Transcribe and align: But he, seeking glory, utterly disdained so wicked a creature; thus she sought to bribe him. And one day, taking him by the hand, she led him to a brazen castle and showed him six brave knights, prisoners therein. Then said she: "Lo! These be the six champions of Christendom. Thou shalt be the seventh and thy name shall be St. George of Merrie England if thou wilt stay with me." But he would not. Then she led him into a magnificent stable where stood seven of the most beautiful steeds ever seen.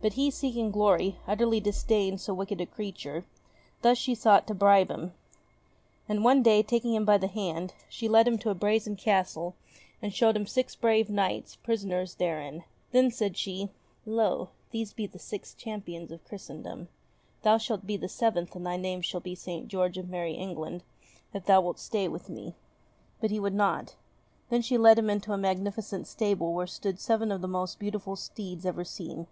But 0.00 0.12
he, 0.12 0.30
seeking 0.30 0.70
glory, 0.70 1.16
utterly 1.26 1.58
disdained 1.58 2.20
so 2.20 2.32
wicked 2.32 2.60
a 2.60 2.66
creature; 2.66 3.24
thus 3.82 3.98
she 3.98 4.14
sought 4.14 4.46
to 4.46 4.54
bribe 4.54 4.88
him. 4.92 5.12
And 6.08 6.22
one 6.22 6.40
day, 6.40 6.62
taking 6.62 6.94
him 6.94 7.04
by 7.04 7.18
the 7.18 7.26
hand, 7.26 7.74
she 7.88 8.08
led 8.08 8.28
him 8.28 8.38
to 8.38 8.50
a 8.50 8.54
brazen 8.54 8.94
castle 8.94 9.56
and 10.00 10.14
showed 10.14 10.36
him 10.36 10.46
six 10.46 10.76
brave 10.76 11.10
knights, 11.10 11.56
prisoners 11.56 12.14
therein. 12.14 12.62
Then 12.92 13.10
said 13.10 13.36
she: 13.36 13.70
"Lo! 14.06 14.50
These 14.70 14.92
be 14.92 15.08
the 15.08 15.18
six 15.18 15.52
champions 15.52 16.12
of 16.12 16.24
Christendom. 16.24 16.86
Thou 17.42 17.58
shalt 17.58 17.84
be 17.84 17.96
the 17.96 18.08
seventh 18.08 18.54
and 18.54 18.64
thy 18.64 18.76
name 18.76 19.02
shall 19.02 19.20
be 19.20 19.34
St. 19.34 19.66
George 19.66 19.98
of 19.98 20.08
Merrie 20.08 20.34
England 20.36 20.84
if 21.34 21.44
thou 21.46 21.60
wilt 21.60 21.80
stay 21.80 22.06
with 22.06 22.28
me." 22.28 22.54
But 23.20 23.32
he 23.32 23.40
would 23.40 23.52
not. 23.52 23.96
Then 24.48 24.62
she 24.62 24.78
led 24.78 24.96
him 24.96 25.10
into 25.10 25.32
a 25.32 25.36
magnificent 25.36 26.06
stable 26.06 26.54
where 26.54 26.68
stood 26.68 27.00
seven 27.00 27.32
of 27.32 27.40
the 27.40 27.48
most 27.48 27.80
beautiful 27.80 28.14
steeds 28.14 28.64
ever 28.64 28.84
seen. 28.84 29.26